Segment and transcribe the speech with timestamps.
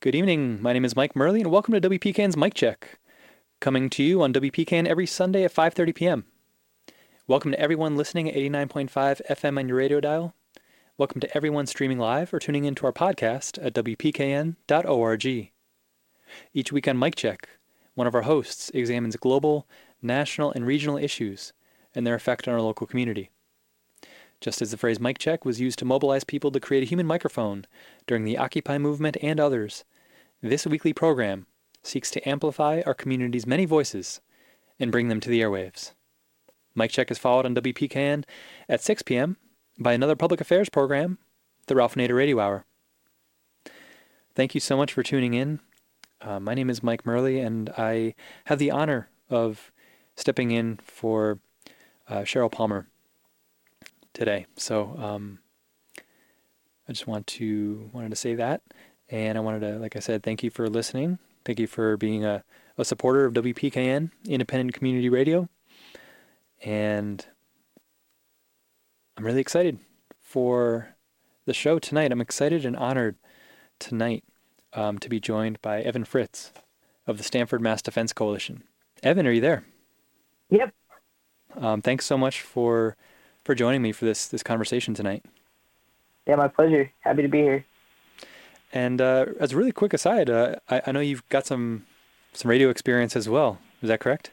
[0.00, 0.62] Good evening.
[0.62, 3.00] My name is Mike Merli, and welcome to WPKN's Mic Check,
[3.58, 6.24] coming to you on WPKN every Sunday at 5:30 p.m.
[7.26, 10.36] Welcome to everyone listening at 89.5 FM on your radio dial.
[10.98, 15.50] Welcome to everyone streaming live or tuning into our podcast at WPKN.org.
[16.54, 17.48] Each week on Mic Check,
[17.94, 19.66] one of our hosts examines global,
[20.00, 21.52] national, and regional issues
[21.92, 23.32] and their effect on our local community.
[24.40, 27.06] Just as the phrase mic check was used to mobilize people to create a human
[27.06, 27.66] microphone
[28.06, 29.84] during the Occupy movement and others,
[30.40, 31.46] this weekly program
[31.82, 34.20] seeks to amplify our community's many voices
[34.78, 35.92] and bring them to the airwaves.
[36.74, 38.24] Mic Check is followed on WPKN
[38.68, 39.36] at 6 p.m.
[39.78, 41.18] by another public affairs program,
[41.66, 42.64] the Ralph Nader Radio Hour.
[44.36, 45.58] Thank you so much for tuning in.
[46.20, 49.72] Uh, my name is Mike Merli, and I have the honor of
[50.14, 51.40] stepping in for
[52.08, 52.86] uh, Cheryl Palmer
[54.18, 54.46] today.
[54.56, 55.38] So um,
[56.88, 58.62] I just want to wanted to say that,
[59.08, 61.18] and I wanted to, like I said, thank you for listening.
[61.44, 62.44] Thank you for being a,
[62.76, 65.48] a supporter of WPKN, Independent Community Radio,
[66.62, 67.24] and
[69.16, 69.78] I'm really excited
[70.20, 70.96] for
[71.46, 72.12] the show tonight.
[72.12, 73.16] I'm excited and honored
[73.78, 74.24] tonight
[74.74, 76.52] um, to be joined by Evan Fritz
[77.06, 78.64] of the Stamford Mass Defense Coalition.
[79.02, 79.64] Evan, are you there?
[80.50, 80.74] Yep.
[81.56, 82.96] Um, thanks so much for
[83.48, 85.24] for joining me for this this conversation tonight.
[86.26, 86.92] Yeah, my pleasure.
[87.00, 87.64] Happy to be here.
[88.74, 91.86] And uh, as a really quick aside, uh, I, I know you've got some
[92.34, 93.58] some radio experience as well.
[93.80, 94.32] Is that correct?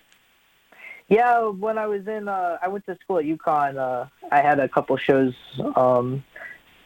[1.07, 3.77] Yeah, when I was in, uh, I went to school at UConn.
[3.77, 5.33] Uh, I had a couple shows
[5.77, 6.21] um,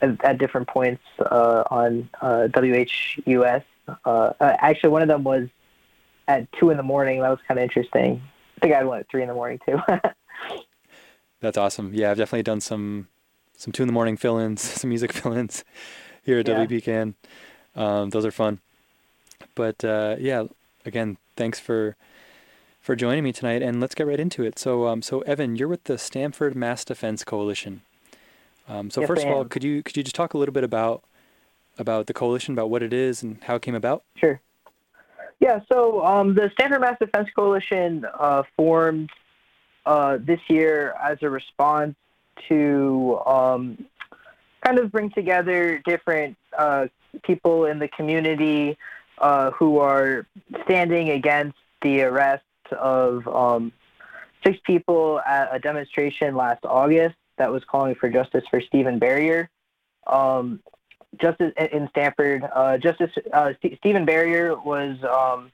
[0.03, 3.63] at, at, different points uh, on uh, WHUS.
[4.05, 5.47] Uh, actually, one of them was
[6.27, 7.22] at two in the morning.
[7.22, 8.22] That was kind of interesting.
[8.57, 9.80] I think I had one at three in the morning too.
[11.41, 11.93] That's awesome.
[11.93, 13.07] Yeah, I've definitely done some
[13.55, 15.63] some two in the morning fill-ins, some music fill-ins
[16.23, 16.65] here at yeah.
[16.65, 17.13] WPKN.
[17.75, 18.59] Um, those are fun.
[19.55, 20.45] But uh, yeah,
[20.85, 21.95] again, thanks for
[22.81, 24.57] for joining me tonight, and let's get right into it.
[24.57, 27.81] So, um, so Evan, you're with the Stamford Mass Defense Coalition.
[28.67, 30.63] Um, so, yes, first of all, could you could you just talk a little bit
[30.63, 31.03] about
[31.78, 34.03] about the coalition, about what it is, and how it came about?
[34.16, 34.39] Sure.
[35.39, 35.61] Yeah.
[35.72, 39.09] So, um, the Stamford Mass Defense Coalition uh, formed
[39.85, 41.95] uh, this year as a response
[42.47, 43.85] to um,
[44.63, 46.88] kind of bring together different uh,
[47.23, 48.78] people in the community
[49.19, 50.25] uh, who are
[50.66, 53.72] standing against the arrest of um,
[54.45, 59.50] six people at a demonstration last August that was calling for justice for Steven Barrier.
[60.07, 60.61] Um,
[61.22, 65.51] justice in Stamford, uh, Justice uh, St- Steven Barrier was um,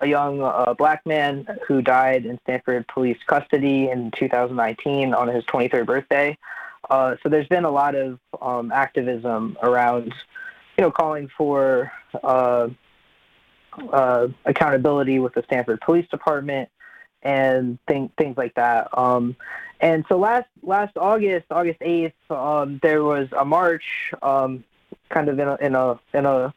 [0.00, 5.44] a young uh, black man who died in Stamford police custody in 2019 on his
[5.44, 6.36] 23rd birthday.
[6.88, 10.14] Uh, so there's been a lot of um, activism around,
[10.76, 11.92] you know, calling for
[12.22, 12.68] uh,
[13.92, 16.68] uh accountability with the Stamford Police Department
[17.22, 18.88] and things like that.
[18.96, 19.36] Um,
[19.80, 24.64] and so last last August, August 8th, um, there was a march, um,
[25.08, 26.54] kind of in a in a in a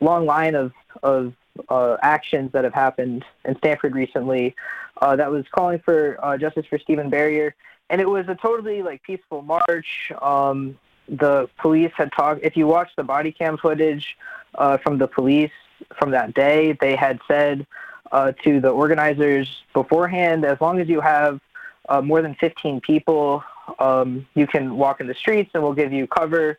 [0.00, 0.72] long line of
[1.02, 1.34] of
[1.68, 4.54] uh, actions that have happened in Stamford recently
[5.00, 7.54] uh, that was calling for uh, justice for Steven Barrier,
[7.90, 10.12] and it was a totally like peaceful march.
[10.20, 10.78] Um,
[11.08, 12.42] the police had talked.
[12.42, 14.16] If you watch the body cam footage
[14.54, 15.52] uh, from the police
[15.98, 17.66] from that day, they had said
[18.12, 21.40] uh, to the organizers beforehand, as long as you have
[21.88, 23.44] uh, more than 15 people,
[23.78, 26.58] um, you can walk in the streets, and we'll give you cover.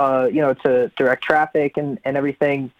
[0.00, 2.70] you know, to direct traffic and, and everything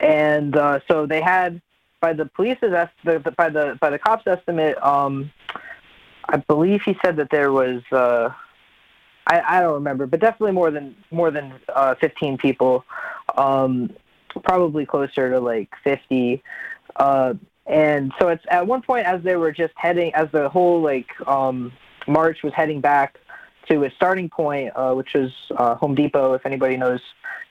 [0.00, 1.60] and uh, so they had
[2.00, 5.30] by the police's estimate, by the by the cops' estimate, um,
[6.28, 8.30] I believe he said that there was uh,
[9.28, 12.84] I, I don't remember, but definitely more than more than uh, 15 people,
[13.36, 13.90] um,
[14.44, 16.42] probably closer to like 50.
[16.96, 17.34] Uh,
[17.66, 21.08] and so it's at one point as they were just heading, as the whole like
[21.28, 21.72] um,
[22.06, 23.18] march was heading back
[23.68, 26.32] to its starting point, uh, which was uh, Home Depot.
[26.32, 27.00] If anybody knows,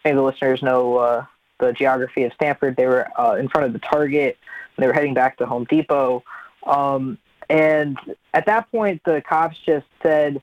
[0.03, 1.25] any of the listeners know uh,
[1.59, 2.75] the geography of Stamford.
[2.75, 4.37] They were uh, in front of the Target.
[4.75, 6.23] And they were heading back to Home Depot.
[6.65, 7.17] Um,
[7.49, 7.97] and
[8.33, 10.41] at that point, the cops just said,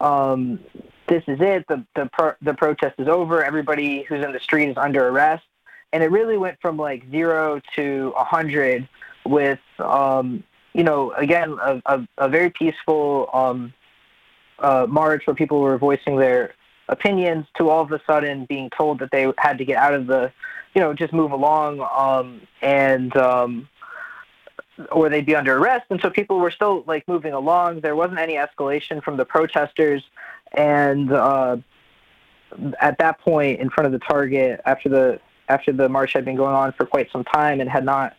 [0.00, 0.60] um,
[1.06, 1.64] "This is it.
[1.68, 3.44] The the pro- the protest is over.
[3.44, 5.44] Everybody who's in the street is under arrest."
[5.92, 8.88] And it really went from like zero to a hundred,
[9.24, 10.42] with um,
[10.72, 13.72] you know, again, a, a, a very peaceful um,
[14.58, 16.54] uh, march where people were voicing their
[16.90, 20.06] opinions to all of a sudden being told that they had to get out of
[20.06, 20.30] the,
[20.74, 23.68] you know, just move along um, and um,
[24.92, 25.86] or they'd be under arrest.
[25.90, 27.80] And so people were still like moving along.
[27.80, 30.02] There wasn't any escalation from the protesters.
[30.52, 31.58] And uh,
[32.80, 36.36] at that point, in front of the target, after the after the march had been
[36.36, 38.16] going on for quite some time and had not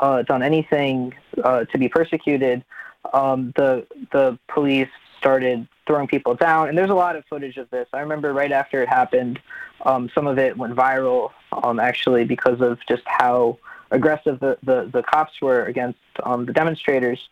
[0.00, 2.64] uh, done anything uh, to be persecuted,
[3.12, 4.88] um, the the police
[5.22, 6.68] started throwing people down.
[6.68, 7.86] And there's a lot of footage of this.
[7.92, 9.38] I remember right after it happened,
[9.82, 13.58] um, some of it went viral um, actually because of just how
[13.92, 17.28] aggressive the, the, the cops were against um, the demonstrators.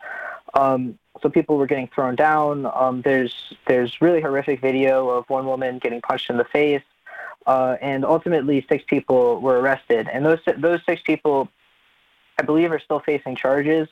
[0.55, 2.67] Um, so people were getting thrown down.
[2.73, 3.35] Um, there's
[3.67, 6.83] there's really horrific video of one woman getting punched in the face,
[7.47, 10.09] uh, and ultimately six people were arrested.
[10.13, 11.49] And those those six people,
[12.39, 13.89] I believe, are still facing charges.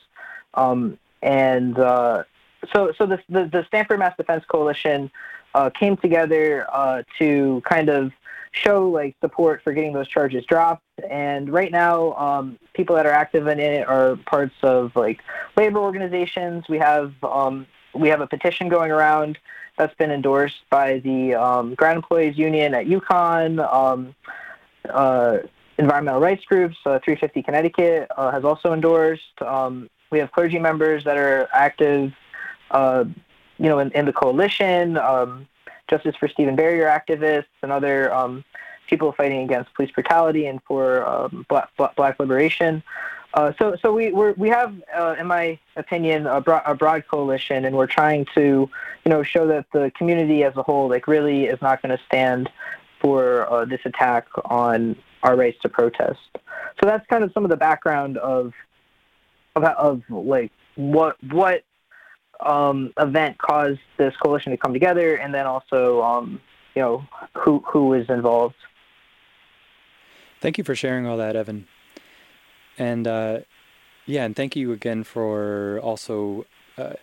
[0.54, 2.24] Um, and uh,
[2.72, 5.10] so so the, the, the Stamford Mass Defense Coalition
[5.54, 8.12] uh, came together uh, to kind of
[8.52, 10.82] show like support for getting those charges dropped.
[11.08, 15.20] And right now, um, people that are active in it are parts of like
[15.56, 16.64] labor organizations.
[16.68, 19.38] We have um, we have a petition going around
[19.76, 23.60] that's been endorsed by the um, ground employees union at UConn.
[23.72, 24.14] Um,
[24.88, 25.38] uh,
[25.78, 29.40] environmental rights groups, uh, 350 Connecticut uh, has also endorsed.
[29.40, 32.12] Um, we have clergy members that are active,
[32.70, 33.04] uh,
[33.58, 34.96] you know, in, in the coalition.
[34.96, 35.48] Um,
[35.88, 38.44] Justice for Steven Barrier activists and other um,
[38.88, 42.82] people fighting against police brutality and for um, black, black, liberation.
[43.34, 47.64] Uh, so, so we we have, uh, in my opinion, a broad, a broad coalition,
[47.64, 48.68] and we're trying to,
[49.04, 52.02] you know, show that the community as a whole, like, really is not going to
[52.04, 52.50] stand
[53.00, 56.20] for uh, this attack on our rights to protest.
[56.80, 58.54] So that's kind of some of the background of,
[59.56, 61.64] of, of like what what
[62.40, 66.40] um, event caused this coalition to come together, and then also, um,
[66.74, 68.54] you know, who who was involved.
[70.40, 71.66] Thank you for sharing all that, Evan.
[72.78, 73.40] And uh,
[74.06, 76.46] yeah, and thank you again for also,
[76.76, 76.94] uh,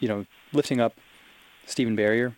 [0.00, 0.94] you know, lifting up
[1.66, 2.36] Steven Barrier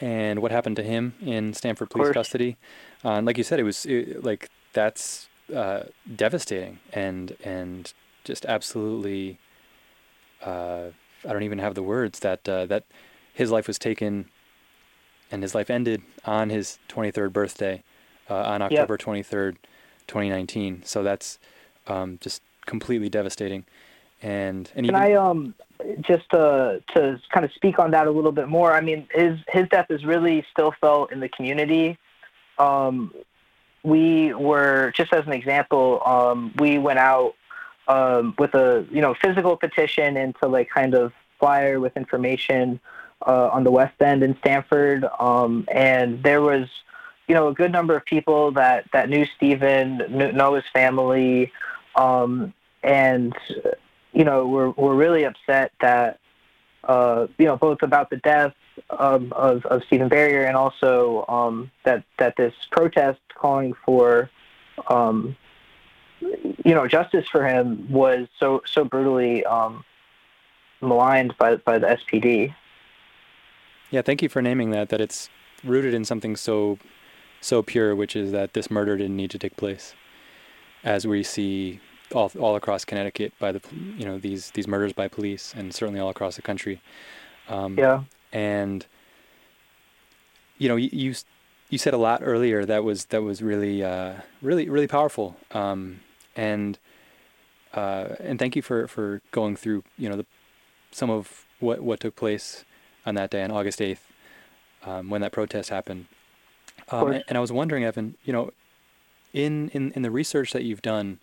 [0.00, 2.56] and what happened to him in Stamford police custody.
[3.04, 5.84] Uh, and like you said, it was it, like that's uh,
[6.16, 7.92] devastating and and
[8.24, 9.38] just absolutely
[10.42, 10.86] uh,
[11.28, 12.84] I don't even have the words that uh, that
[13.32, 14.26] his life was taken
[15.30, 17.82] and his life ended on his 23rd birthday
[18.28, 19.00] uh, on October yep.
[19.00, 19.56] 23rd,
[20.06, 20.82] 2019.
[20.84, 21.38] So that's
[21.86, 23.64] um, just completely devastating.
[24.20, 25.54] And, and can even, I um
[26.02, 28.72] just to to kind of speak on that a little bit more?
[28.72, 31.98] I mean, his his death is really still felt in the community.
[32.58, 33.12] Um,
[33.82, 37.34] we were just as an example, um, we went out
[37.92, 42.80] um, with a you know physical petition and to like kind of flyer with information
[43.26, 46.68] uh, on the West End in Stamford, um, and there was
[47.28, 51.52] you know a good number of people that that knew Steven, knew, know his family,
[51.94, 53.34] um, and
[54.12, 56.18] you know were were really upset that
[56.84, 58.54] uh, you know both about the death
[58.88, 64.30] of of, of Steven Barrier and also um, that that this protest calling for
[64.88, 65.36] um,
[66.64, 69.84] you know, justice for him was so so brutally um,
[70.80, 72.54] maligned by by the SPD.
[73.90, 74.88] Yeah, thank you for naming that.
[74.88, 75.28] That it's
[75.64, 76.78] rooted in something so
[77.40, 79.94] so pure, which is that this murder didn't need to take place,
[80.84, 81.80] as we see
[82.14, 83.60] all all across Connecticut by the
[83.96, 86.80] you know these these murders by police, and certainly all across the country.
[87.48, 88.86] Um, yeah, and
[90.58, 91.14] you know you
[91.70, 95.36] you said a lot earlier that was that was really uh, really really powerful.
[95.50, 96.00] Um,
[96.36, 96.78] and
[97.74, 100.26] uh, and thank you for, for going through you know the,
[100.90, 102.64] some of what what took place
[103.06, 104.06] on that day on August eighth
[104.84, 106.06] um, when that protest happened.
[106.90, 108.52] Um, and, and, I was wondering, Evan, you know,
[109.32, 111.18] in, in in the research that you've done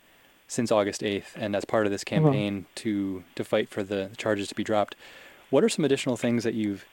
[0.48, 2.25] since August eighth, and as part of this mm-hmm.
[2.25, 2.70] campaign mm-hmm.
[2.75, 4.96] to to fight for the charges to be dropped,
[5.50, 6.86] what are some additional things that you've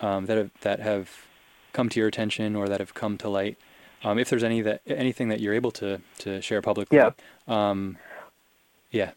[0.00, 1.26] um, that have that have
[1.72, 3.58] come to your attention or that have come to light
[4.04, 6.98] um, if there's any that anything that you're able to to share publicly.
[6.98, 7.10] Yeah.
[7.46, 7.98] Um,
[8.90, 9.12] yeah.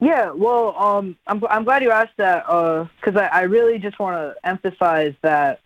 [0.00, 0.30] Yeah.
[0.30, 4.16] Well, um, I'm I'm glad you asked that because uh, I, I really just want
[4.16, 5.60] to emphasize that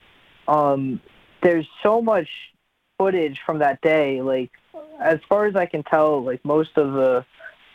[0.49, 1.01] um,
[1.43, 2.29] there's so much
[2.99, 4.23] footage from that day.
[4.23, 4.51] Like,
[5.01, 7.25] as far as I can tell, like most of the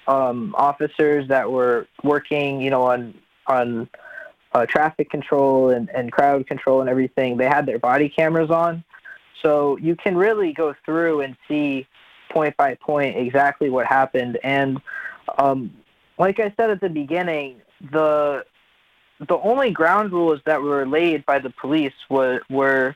[0.07, 3.13] um, officers that were working, you know, on
[3.47, 3.89] on
[4.53, 8.83] uh, traffic control and, and crowd control and everything, they had their body cameras on.
[9.41, 11.87] So you can really go through and see
[12.29, 14.37] point by point exactly what happened.
[14.43, 14.81] And
[15.37, 15.71] um,
[16.17, 18.45] like I said at the beginning, the
[19.27, 22.95] the only ground rules that were laid by the police were were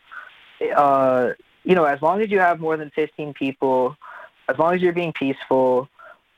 [0.76, 1.32] uh,
[1.64, 3.96] you know as long as you have more than 15 people,
[4.48, 5.90] as long as you're being peaceful,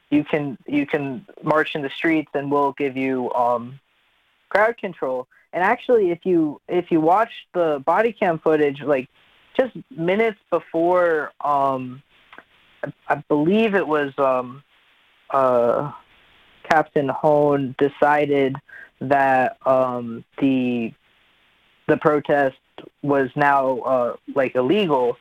[0.09, 3.79] you can you can march in the streets and we'll give you um,
[4.49, 5.27] crowd control.
[5.53, 9.09] And actually, if you if you watch the body cam footage, like
[9.57, 12.01] just minutes before um,
[13.07, 14.63] I believe it was um,
[15.31, 15.91] uh,
[16.69, 18.55] Captain Hone decided
[19.01, 20.93] that um, the
[21.87, 22.57] the protest
[23.01, 25.17] was now uh, like illegal.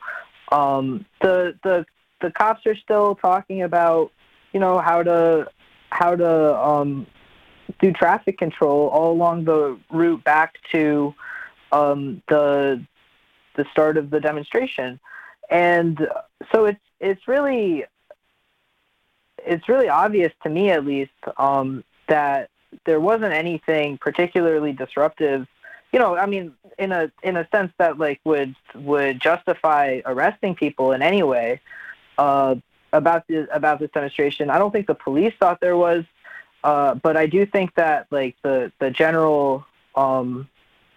[0.51, 1.85] Um, the the
[2.21, 4.11] the cops are still talking about
[4.53, 5.47] you know how to
[5.89, 7.07] how to um,
[7.81, 11.13] do traffic control all along the route back to
[11.71, 12.83] um, the
[13.57, 14.99] the start of the demonstration,
[15.49, 16.07] and
[16.53, 17.85] so it's it's really
[19.45, 22.49] it's really obvious to me at least um, that
[22.85, 25.47] there wasn't anything particularly disruptive.
[25.91, 30.55] You know, I mean, in a in a sense that like would would justify arresting
[30.55, 31.61] people in any way
[32.17, 32.55] uh,
[32.93, 34.49] about the about this demonstration.
[34.49, 36.03] I don't think the police thought there was,
[36.63, 40.47] uh, but I do think that like the the general um,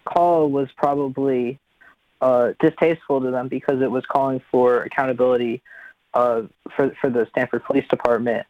[0.05, 1.59] call was probably
[2.21, 5.61] uh, distasteful to them because it was calling for accountability
[6.13, 6.43] uh,
[6.75, 8.45] for for the Stamford Police Department.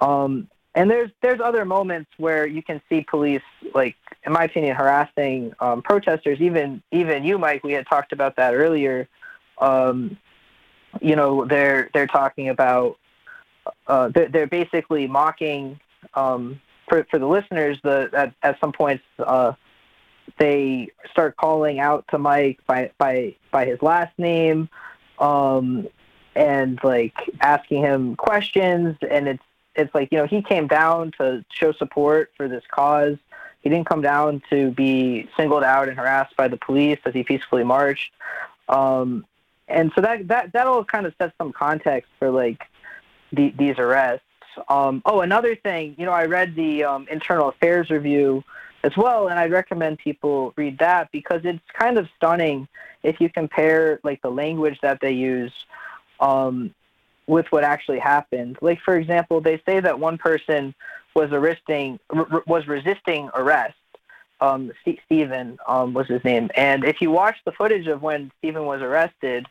[0.00, 3.42] Um, and there's there's other moments where you can see police,
[3.74, 3.94] like
[4.24, 6.40] in my opinion, harassing um, protesters.
[6.40, 9.08] Even even you, Mike, we had talked about that earlier.
[9.58, 10.18] Um,
[11.00, 12.98] you know, they're they're talking about
[13.86, 15.78] uh, they're, they're basically mocking
[16.14, 17.78] um, for for the listeners.
[17.84, 19.52] The at, at some points uh,
[20.38, 24.68] they start calling out to Mike by by by his last name.
[25.18, 25.88] Um,
[26.34, 28.96] and like asking him questions.
[29.08, 29.42] And it's
[29.74, 33.16] it's like you know he came down to show support for this cause.
[33.62, 37.22] He didn't come down to be singled out and harassed by the police as he
[37.24, 38.12] peacefully marched.
[38.68, 39.24] Um,
[39.68, 42.62] and so that that that'll kind of set some context for like
[43.32, 44.24] the, these arrests.
[44.68, 48.44] Um, oh another thing you know i read the um, internal affairs review
[48.84, 52.68] as well and i'd recommend people read that because it's kind of stunning
[53.02, 55.52] if you compare like the language that they use
[56.20, 56.74] um,
[57.26, 58.58] with what actually happened.
[58.60, 60.74] Like for example, they say that one person
[61.14, 62.00] was arresting
[62.46, 63.76] was resisting arrest.
[64.40, 68.32] Um, St- Stephen um, was his name, and if you watch the footage of when
[68.38, 69.46] Stephen was arrested,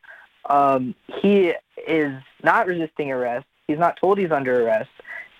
[0.49, 1.53] um, he
[1.87, 2.13] is
[2.43, 3.45] not resisting arrest.
[3.65, 4.89] He's not told he's under arrest.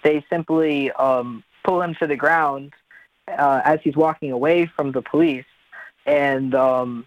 [0.04, 2.72] They simply um, pull him to the ground
[3.28, 5.46] uh, as he's walking away from the police,
[6.06, 7.06] and um,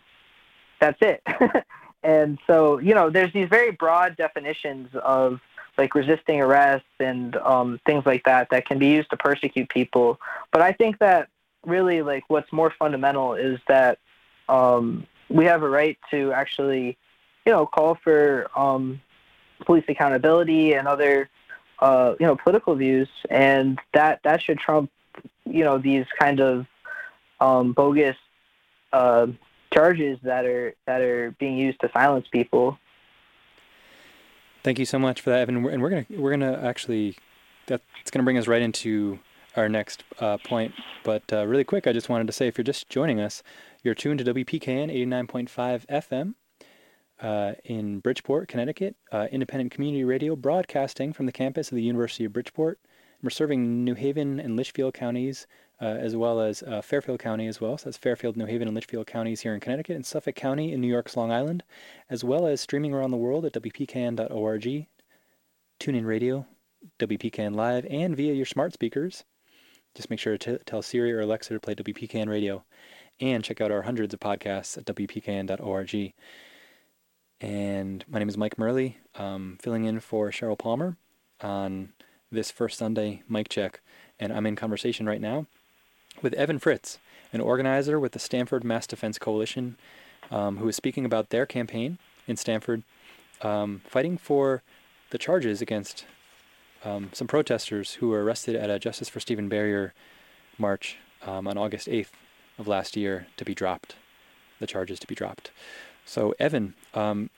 [0.81, 1.23] that's it.
[2.07, 5.41] And so, you know, there's these very broad definitions of
[5.77, 10.21] like resisting arrest and um, things like that that can be used to persecute people.
[10.53, 11.29] But I think that
[11.67, 13.99] really like what's more fundamental is that
[14.49, 16.97] um, we have a right to actually,
[17.45, 19.01] you know, call for um,
[19.65, 21.29] police accountability and other,
[21.81, 24.93] uh, you know, political views, and that that should trump,
[25.47, 26.67] you know, these kind of
[27.41, 28.17] um, bogus
[28.93, 29.27] uh,
[29.73, 32.79] charges that are that are being used to silence people.
[34.63, 35.65] Thank you so much for that, Evan.
[35.67, 37.17] And we're gonna we're gonna actually
[37.67, 39.19] that's gonna bring us right into
[39.57, 40.75] our next uh, point.
[41.03, 43.43] But uh, really quick, I just wanted to say, if you're just joining us,
[43.83, 46.35] you're tuned to WPKN 89.5 FM.
[47.19, 52.27] Uh, in Bridgeport, Connecticut, uh, independent community radio broadcasting from the campus of the University
[52.27, 52.79] of Bridgeport.
[53.23, 55.47] We're serving New Haven and Litchfield counties
[55.81, 57.77] uh, as well as uh, Fairfield County as well.
[57.77, 60.81] So that's Fairfield, New Haven, and Litchfield counties here in Connecticut, and Suffolk County in
[60.81, 61.63] New York's Long Island,
[62.09, 64.87] as well as streaming around the world at WPKN.org,
[65.81, 66.47] TuneIn Radio,
[66.99, 69.25] WPKN Live, and via your smart speakers.
[69.95, 72.65] Just make sure to tell Siri or Alexa to play WPKN Radio,
[73.21, 76.15] and check out our hundreds of podcasts at WPKN.org.
[77.39, 80.97] And my name is Mike Merli, um, filling in for Cheryl Palmer
[81.43, 81.93] on
[82.31, 83.81] this first Sunday mic check.
[84.19, 85.47] And I'm in conversation right now
[86.23, 86.99] with Evan Fritz,
[87.33, 89.77] an organizer with the Stamford Mass Defense Coalition,
[90.31, 92.83] um, who is speaking about their campaign in Stamford,
[93.43, 94.63] um, fighting for
[95.11, 96.07] the charges against
[96.85, 99.93] um, some protesters who were arrested at a Justice for Steven Barrier
[100.59, 102.11] march um, on August 8th
[102.59, 103.97] of last year to be dropped,
[104.61, 105.51] the charges to be dropped.
[106.05, 107.31] So, Evan, um,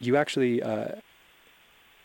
[0.00, 0.96] you actually, uh,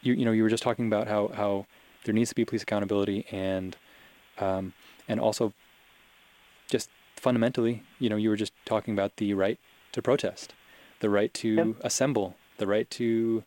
[0.01, 1.68] you you know, you were just talking about how how
[2.05, 3.77] there needs to be police accountability and
[4.39, 4.74] um,
[5.08, 5.53] and also
[6.70, 9.60] just fundamentally, you know, you were just talking about the right
[9.91, 10.53] to protest,
[11.00, 11.67] the right to yep.
[11.81, 13.43] assemble, the right to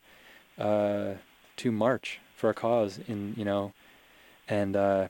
[0.59, 1.15] uh,
[1.57, 3.73] to march for a cause in you know,
[4.49, 5.09] and uh,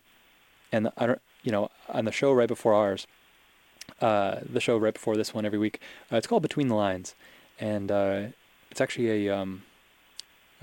[0.73, 3.07] and I don't you know on the show right before ours,
[4.01, 7.15] uh, the show right before this one every week, uh, it's called Between the Lines,
[7.59, 8.23] and uh,
[8.71, 9.63] it's actually a um,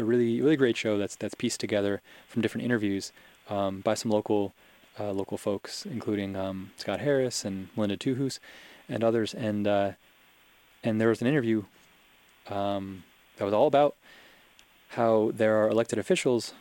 [0.01, 3.11] a really really great show that's that's pieced together from different interviews
[3.49, 4.53] um, by some local
[4.99, 8.39] uh, local folks, including um, Scott Harris and Melinda Tuhus
[8.89, 9.33] and others.
[9.33, 9.91] And uh,
[10.83, 11.63] and there was an interview
[12.49, 13.03] um,
[13.37, 13.95] that was all about
[14.89, 16.53] how there are elected officials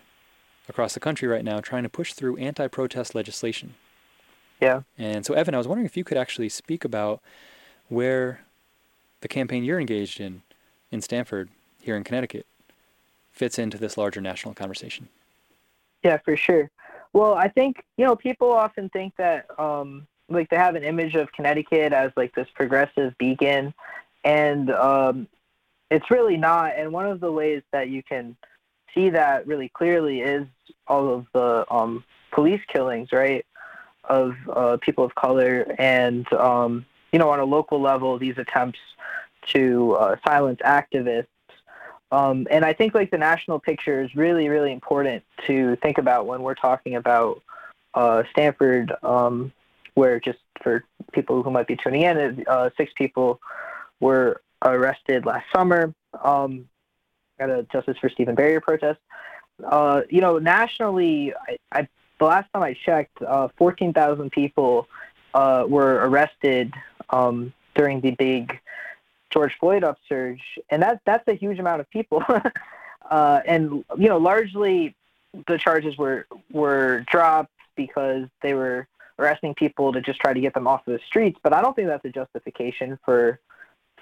[0.68, 3.74] across the country right now trying to push through anti-protest legislation.
[4.60, 4.82] Yeah.
[4.96, 7.20] And so, Evan, I was wondering if you could actually speak about
[7.88, 8.44] where
[9.20, 10.42] the campaign you're engaged in
[10.92, 11.48] in Stamford
[11.80, 12.46] here in Connecticut,
[13.32, 15.08] fits into this larger national conversation.
[16.02, 16.70] Yeah, for sure.
[17.12, 21.14] Well, I think you know people often think that um, like they have an image
[21.14, 23.74] of Connecticut as like this progressive beacon,
[24.24, 25.28] and um,
[25.90, 26.76] it's really not.
[26.76, 28.36] And one of the ways that you can
[28.94, 30.46] see that really clearly is
[30.86, 33.44] all of the um, police killings, right,
[34.04, 38.78] of uh, people of color, and um, you know on a local level these attempts
[39.48, 41.26] to uh, silence activists.
[42.12, 46.26] Um, and I think like the national picture is really, really important to think about
[46.26, 47.42] when we're talking about
[47.94, 49.52] uh, Stamford, um,
[49.94, 53.40] where just for people who might be tuning in, uh, six people
[54.00, 56.68] were arrested last summer um,
[57.38, 59.00] at a Justice for Steven Barrier protest.
[59.64, 61.88] Uh, you know, nationally, I, I,
[62.18, 64.88] the last time I checked, uh, 14,000 people
[65.34, 66.72] uh, were arrested
[67.10, 68.58] um, during the big
[69.30, 72.22] George Floyd upsurge, and that that's a huge amount of people.
[73.10, 74.94] uh, and you know, largely
[75.46, 78.86] the charges were were dropped because they were
[79.18, 81.38] arresting people to just try to get them off of the streets.
[81.42, 83.38] But I don't think that's a justification for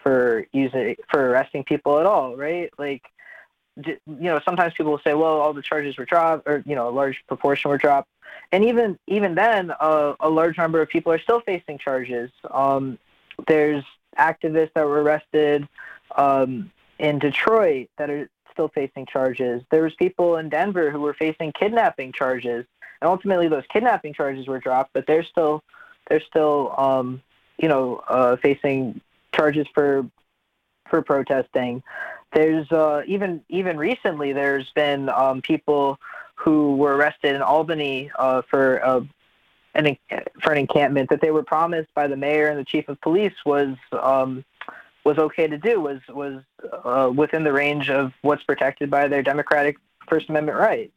[0.02, 2.70] for using for arresting people at all, right?
[2.78, 3.02] Like,
[3.76, 6.88] you know, sometimes people will say, well, all the charges were dropped, or you know,
[6.88, 8.08] a large proportion were dropped,
[8.52, 12.30] and even even then, uh, a large number of people are still facing charges.
[12.50, 12.98] Um,
[13.46, 13.84] there's
[14.16, 15.68] activists that were arrested
[16.16, 19.62] um, in Detroit that are still facing charges.
[19.70, 22.66] There was people in Denver who were facing kidnapping charges,
[23.00, 25.62] and ultimately those kidnapping charges were dropped, but they're still
[26.08, 27.22] they're still um,
[27.58, 29.00] you know uh, facing
[29.34, 30.06] charges for
[30.88, 31.82] for protesting.
[32.32, 35.98] There's uh, even even recently there's been um, people
[36.34, 39.00] who were arrested in Albany uh, for uh,
[39.74, 39.96] an
[40.42, 43.34] for an encampment that they were promised by the mayor and the chief of police
[43.44, 44.44] was um,
[45.04, 46.42] was okay to do was was
[46.84, 49.76] uh, within the range of what's protected by their democratic
[50.08, 50.92] First Amendment rights.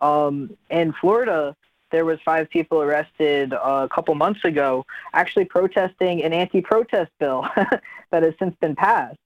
[0.00, 1.56] Um, in Florida,
[1.90, 7.46] there was five people arrested uh, a couple months ago, actually protesting an anti-protest bill
[8.10, 9.18] that has since been passed.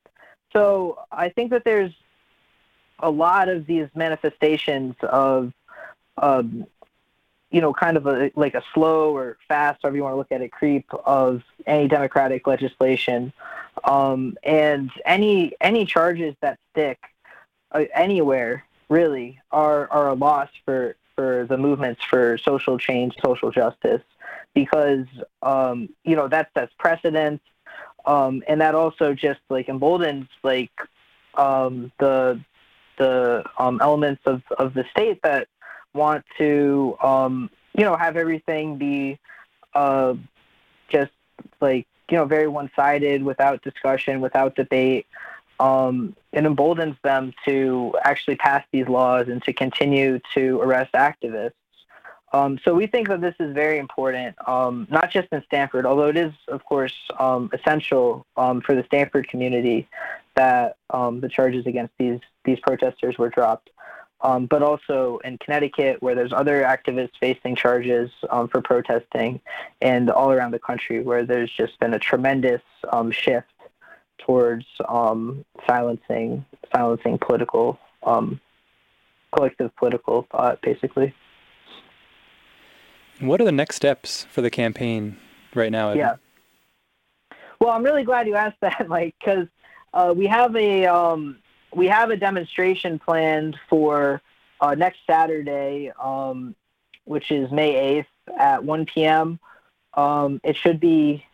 [0.53, 1.93] So I think that there's
[2.99, 5.53] a lot of these manifestations of
[6.19, 6.67] um,
[7.51, 10.33] you know, kind of a like a slow or fast, however you want to look
[10.33, 13.33] at it, creep of any democratic legislation,
[13.85, 16.99] um, and any any charges that stick
[17.73, 23.51] uh, anywhere really are are a loss for for the movements for social change, social
[23.51, 24.03] justice,
[24.55, 25.07] because
[25.43, 27.41] um, you know that sets precedent,
[28.07, 30.73] um, and that also just like emboldens like
[31.35, 32.41] um, the
[32.99, 35.49] the um, elements of, of the state that
[35.95, 39.19] want to, um, you know, have everything be
[39.75, 40.15] uh,
[40.89, 41.13] just
[41.61, 45.07] like, you know, very one sided without discussion, without debate.
[45.59, 51.53] Um, it emboldens them to actually pass these laws and to continue to arrest activists.
[52.33, 56.09] Um, so we think that this is very important, um, not just in Stamford, although
[56.09, 59.89] it is, of course, um, essential um, for the Stamford community
[60.37, 63.71] that um, the charges against these these protesters were dropped
[64.23, 69.41] um, but also in Connecticut, where there's other activists facing charges um, for protesting,
[69.81, 73.49] and all around the country, where there's just been a tremendous um, shift
[74.19, 78.41] towards um, silencing silencing political um,
[79.35, 81.15] collective political thought, basically.
[83.21, 85.17] What are the next steps for the campaign
[85.55, 85.93] right now?
[85.93, 86.17] Yeah.
[87.61, 89.47] Well, I'm really glad you asked that, Mike, because
[89.93, 91.39] uh, we have a um,
[91.75, 94.21] we have a demonstration planned for
[94.61, 96.55] uh, next Saturday, um,
[97.05, 99.39] which is May 8th at 1 p.m.
[99.95, 101.25] Um, it should be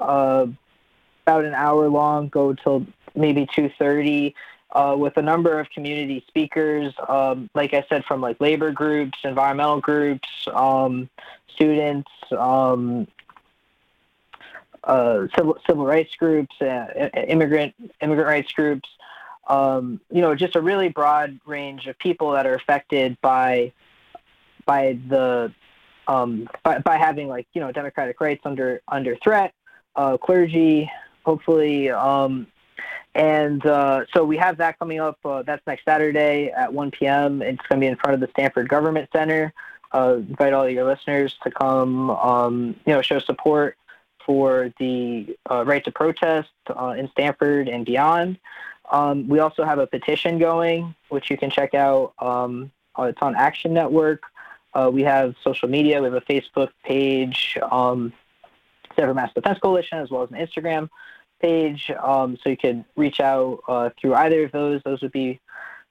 [0.00, 0.46] uh,
[1.26, 4.34] about an hour long, go till maybe 2:30,
[4.72, 6.92] uh, with a number of community speakers.
[7.08, 11.08] Um, like I said, from like labor groups, environmental groups, um,
[11.54, 13.06] students, um,
[14.84, 18.88] uh, civil civil rights groups, uh, immigrant immigrant rights groups
[19.48, 23.72] um, you know, just a really broad range of people that are affected by
[24.64, 25.52] by the
[26.08, 29.54] um, by, by having like you know democratic rights under under threat,
[29.96, 30.90] uh, clergy,
[31.24, 32.46] hopefully, um,
[33.14, 35.18] and uh, so we have that coming up.
[35.24, 37.42] Uh, that's next Saturday at 1 p.m.
[37.42, 39.52] It's going to be in front of the Stamford Government Center.
[39.94, 43.76] Uh, invite all your listeners to come, um, you know, show support
[44.24, 48.38] for the uh, right to protest uh, in Stamford and beyond.
[48.90, 52.14] Um, we also have a petition going which you can check out.
[52.18, 54.22] Um, it's on Action Network.
[54.74, 56.00] Uh, we have social media.
[56.00, 58.12] We have a Facebook page, um,
[58.96, 60.88] Mass Defense Coalition, as well as an Instagram
[61.40, 61.90] page.
[62.02, 64.80] Um, so you can reach out uh, through either of those.
[64.84, 65.38] Those would be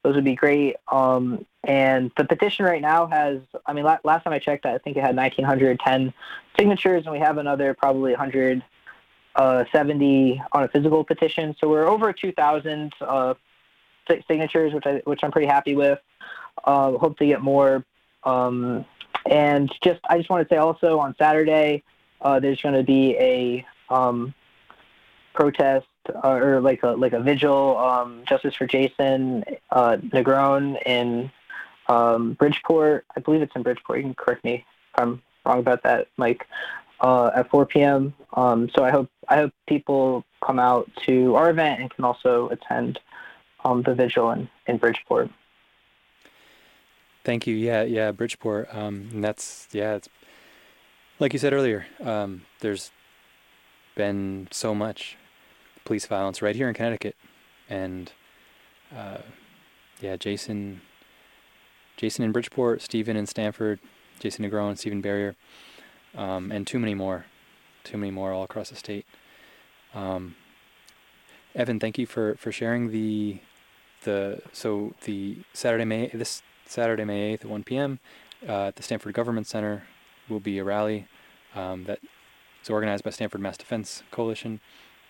[0.03, 0.77] those would be great.
[0.91, 4.79] Um, and the petition right now has, I mean, la- last time I checked, I
[4.79, 6.11] think it had 1,910
[6.57, 8.65] signatures, and we have another probably 170
[9.35, 11.55] uh, on a physical petition.
[11.59, 13.33] So we're over 2,000 uh,
[14.27, 15.99] signatures, which I which I'm pretty happy with.
[16.63, 17.85] Uh, hope to get more.
[18.23, 18.85] Um,
[19.29, 21.83] and just I just want to say also on Saturday,
[22.21, 24.33] uh, there's going to be a um,
[25.33, 25.87] protest
[26.23, 31.31] uh, or like a like a vigil, um, justice for Jason uh, Negron in
[31.87, 33.05] um, Bridgeport.
[33.15, 33.99] I believe it's in Bridgeport.
[33.99, 36.47] You can correct me if I'm wrong about that, Mike.
[37.01, 38.13] Uh, at 4 p.m.
[38.33, 42.49] Um, so I hope I hope people come out to our event and can also
[42.49, 42.99] attend
[43.65, 45.29] um, the vigil in, in Bridgeport.
[47.23, 47.55] Thank you.
[47.55, 48.67] Yeah, yeah, Bridgeport.
[48.71, 50.09] Um, and that's yeah, it's
[51.19, 51.85] like you said earlier.
[52.03, 52.91] Um, there's
[53.95, 55.17] been so much
[55.85, 57.15] police violence right here in Connecticut,
[57.69, 58.11] and
[58.95, 59.19] uh,
[59.99, 60.81] yeah, Jason,
[61.97, 63.79] Jason in Bridgeport, Steven in Stamford,
[64.19, 65.35] Jason Negron, Steven Barrier,
[66.15, 67.25] um, and too many more,
[67.83, 69.05] too many more all across the state.
[69.93, 70.35] Um,
[71.55, 73.39] Evan, thank you for, for sharing the
[74.03, 77.99] the so the Saturday May this Saturday May eighth at one p.m.
[78.47, 79.83] Uh, at the Stamford Government Center
[80.29, 81.07] will be a rally
[81.53, 81.99] um, that
[82.63, 84.59] is organized by Stamford Mass Defense Coalition.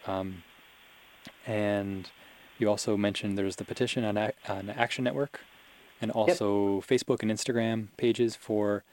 [0.08, 0.44] Um,
[1.46, 2.10] and
[2.58, 5.42] you also mentioned there's the petition on, on Action Network
[6.02, 6.84] and also yep.
[6.84, 8.84] Facebook and Instagram pages for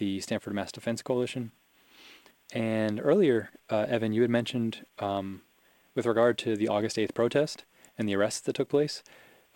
[0.00, 1.52] the Stamford Mass Defense Coalition.
[2.52, 5.42] And earlier, uh, Evan, you had mentioned um,
[5.94, 7.64] with regard to the August 8th protest
[7.96, 9.04] and the arrests that took place,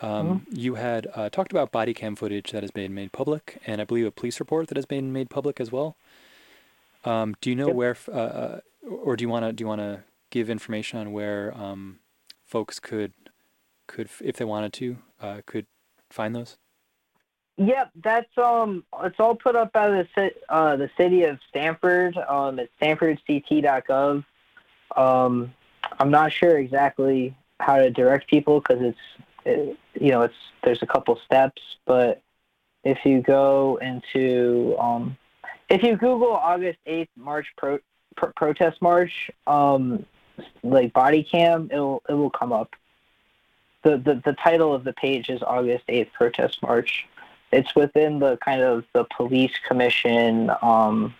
[0.00, 0.54] um, mm-hmm.
[0.54, 3.84] you had uh, talked about body cam footage that has been made public, and I
[3.84, 5.96] believe a police report that has been made public as well.
[7.04, 7.76] Um, do you know yep.
[7.76, 11.12] where, uh, uh or do you want to do you want to give information on
[11.12, 12.00] where um,
[12.44, 13.12] folks could
[13.86, 15.66] could if they wanted to uh, could
[16.10, 16.58] find those?
[17.56, 22.16] Yep, that's um, it's all put up by the uh, the city of Stamford.
[22.16, 24.24] um, at stamfordct.gov.
[24.96, 25.54] Um,
[25.98, 28.98] I'm not sure exactly how to direct people because it's
[29.44, 32.20] it, you know it's there's a couple steps, but
[32.82, 35.16] if you go into um,
[35.68, 37.78] if you Google August 8th March pro,
[38.16, 40.04] pro protest march, um,
[40.62, 42.74] like body cam, it'll it will come up.
[43.82, 47.06] The, the the title of the page is August 8th protest march.
[47.54, 51.14] It's within the kind of the police commission um,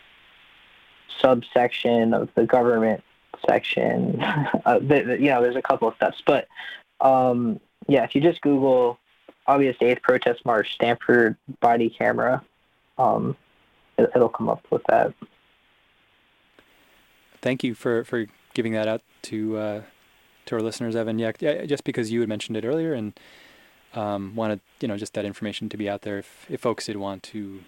[1.20, 3.02] subsection of the government
[3.46, 4.20] section.
[4.66, 6.48] uh, you know, there's a couple of steps, but
[7.00, 8.98] um, yeah, if you just Google
[9.46, 12.42] August 8th protest march Stamford body camera,
[12.98, 13.36] um,
[13.98, 15.12] it, will come up with that.
[17.42, 19.82] Thank you for, for giving that out to uh,
[20.46, 21.18] to our listeners, Evan.
[21.18, 21.32] Yeah,
[21.66, 23.18] just because you had mentioned it earlier and
[23.94, 26.96] um, wanted you know just that information to be out there if, if folks did
[26.96, 27.60] want to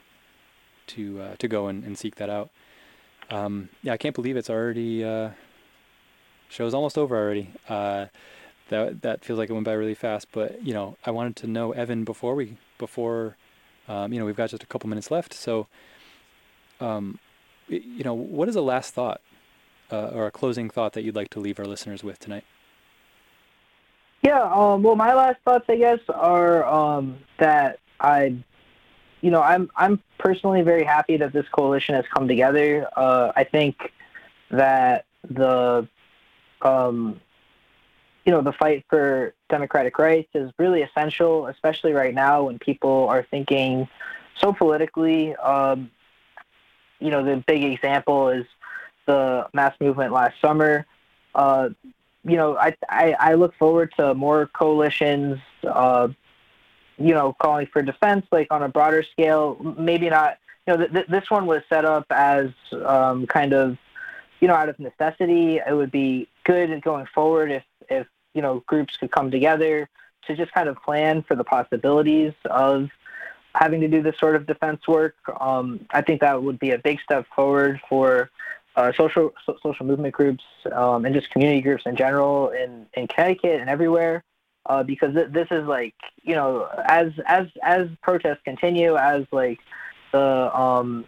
[0.88, 2.50] to uh, to go and, and seek that out.
[3.30, 5.30] Um, yeah, I can't believe it's already uh,
[6.48, 7.50] show's almost over already.
[7.68, 8.06] Uh,
[8.68, 10.28] that that feels like it went by really fast.
[10.32, 13.36] But you know, I wanted to know Evan before we before
[13.88, 15.32] um, you know we've got just a couple minutes left.
[15.32, 15.66] So,
[16.80, 17.18] um,
[17.68, 19.20] you know, what is the last thought
[19.90, 22.44] uh, or a closing thought that you'd like to leave our listeners with tonight?
[24.26, 28.34] Yeah, um, well, my last thoughts, I guess, are um, that I,
[29.20, 32.88] you know, I'm I'm personally very happy that this coalition has come together.
[32.96, 33.92] Uh, I think
[34.50, 35.86] that the,
[36.60, 37.20] um,
[38.24, 43.06] you know, the fight for democratic rights is really essential, especially right now when people
[43.08, 43.86] are thinking
[44.40, 45.36] so politically.
[45.36, 45.88] Um,
[46.98, 48.44] you know, the big example is
[49.06, 50.84] the mass movement last summer.
[51.32, 51.68] Uh,
[52.26, 56.08] you know, I, I, I look forward to more coalitions, uh,
[56.98, 59.56] you know, calling for defense, like on a broader scale.
[59.78, 62.50] Maybe not, you know, th- th- this one was set up as
[62.84, 63.78] um, kind of,
[64.40, 65.60] you know, out of necessity.
[65.66, 69.88] It would be good going forward if, if, you know, groups could come together
[70.26, 72.88] to just kind of plan for the possibilities of
[73.54, 75.14] having to do this sort of defense work.
[75.40, 78.30] Um, I think that would be a big step forward for
[78.76, 83.08] uh, social so, social movement groups um, and just community groups in general in, in
[83.08, 84.22] Connecticut and everywhere.
[84.66, 89.60] Uh, because th- this is like you know as as as protests continue, as like
[90.12, 91.04] the um,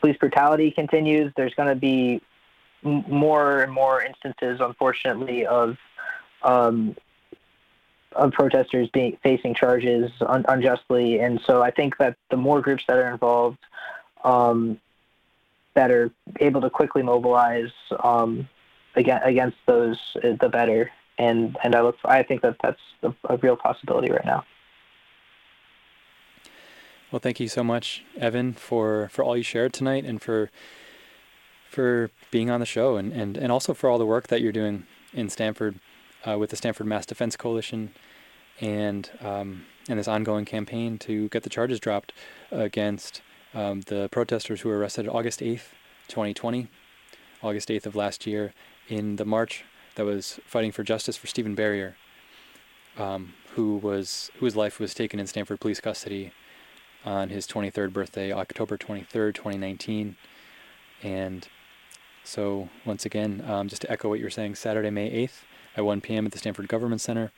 [0.00, 2.20] police brutality continues, there's going to be
[2.84, 5.76] m- more and more instances, unfortunately, of
[6.42, 6.96] um,
[8.12, 12.84] of protesters being facing charges un, unjustly, and so I think that the more groups
[12.88, 13.58] that are involved,
[14.24, 14.80] um,
[15.76, 16.10] that are
[16.40, 17.70] able to quickly mobilize
[18.02, 18.48] um,
[18.96, 20.90] against those, uh, the better.
[21.18, 24.44] And and I look, I think that that's a, a real possibility right now.
[27.12, 30.50] Well, thank you so much, Evan, for, for all you shared tonight and for
[31.70, 34.52] for being on the show and, and, and also for all the work that you're
[34.52, 35.78] doing in Stamford
[36.24, 37.92] uh, with the Stamford Mass Defense Coalition
[38.60, 42.12] and um, and this ongoing campaign to get the charges dropped
[42.50, 43.20] against
[43.56, 45.72] um, the protesters who were arrested August 8th,
[46.08, 46.68] 2020,
[47.42, 48.52] August 8th of last year,
[48.86, 49.64] in the march
[49.94, 51.96] that was fighting for justice for Steven Barrier,
[52.98, 56.32] um, who was whose life was taken in Stamford police custody
[57.04, 60.16] on his 23rd birthday, October 23rd, 2019,
[61.02, 61.48] and
[62.24, 65.44] so once again, um, just to echo what you're saying, Saturday, May 8th
[65.76, 66.26] at 1 p.m.
[66.26, 67.32] at the Stamford Government Center,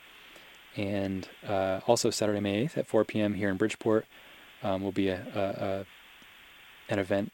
[0.75, 3.35] and uh, also Saturday, May 8th at 4 p.m.
[3.35, 4.05] here in Bridgeport
[4.63, 5.85] um, will be a, a, a
[6.89, 7.31] an event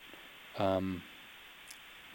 [0.57, 1.01] um,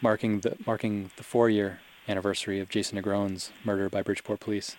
[0.01, 4.75] marking the marking the four-year anniversary of Jason Negron's murder by Bridgeport police.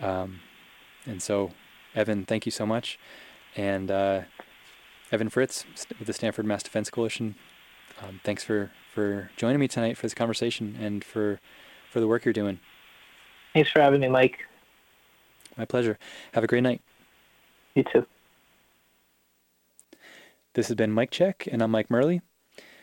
[0.00, 0.40] Um,
[1.06, 1.52] and so,
[1.94, 2.98] Evan, thank you so much,
[3.56, 4.22] and uh,
[5.10, 5.64] Evan Fritz
[5.98, 7.34] with the Stamford Mass Defense Coalition.
[8.02, 11.40] Um, thanks for for joining me tonight for this conversation and for
[11.90, 12.60] for the work you're doing.
[13.54, 14.46] Thanks for having me, Mike.
[15.56, 15.98] My pleasure.
[16.32, 16.80] Have a great night.
[17.74, 18.06] You too.
[20.58, 22.20] This has been Mic Check, and I'm Mike Merli.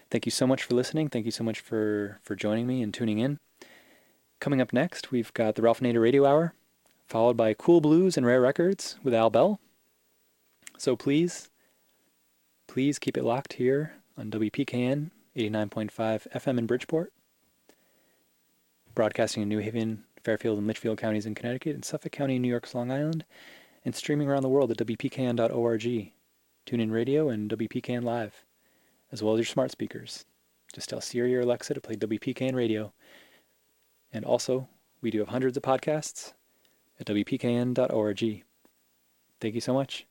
[0.10, 1.10] Thank you so much for listening.
[1.10, 3.38] Thank you so much for for joining me and tuning in.
[4.40, 6.54] Coming up next, we've got the Ralph Nader Radio Hour,
[7.06, 9.60] followed by Cool Blues and Rare Records with Al Bell.
[10.78, 11.50] So please,
[12.66, 17.12] please keep it locked here on WPKN 89.5 FM in Bridgeport,
[18.94, 22.74] broadcasting in New Haven, Fairfield, and Litchfield counties in Connecticut, and Suffolk County, New York's
[22.74, 23.26] Long Island,
[23.84, 26.14] and streaming around the world at WPKN.org,
[26.66, 28.44] TuneIn Radio, and WPKN Live,
[29.12, 30.26] as well as your smart speakers.
[30.74, 32.94] Just tell Siri or Alexa to play WPKN Radio.
[34.12, 34.68] And also,
[35.02, 36.34] we do have hundreds of podcasts
[37.00, 38.44] at WPKN.org.
[39.40, 40.06] Thank you so much,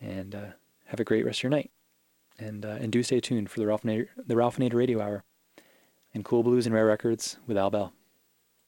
[0.00, 0.46] and uh,
[0.86, 1.70] have a great rest of your night.
[2.38, 5.24] And, uh, and do stay tuned for the Ralph, Nader, the Ralph Nader Radio Hour
[6.14, 7.92] and Cool Blues and Rare Records with Al Bell.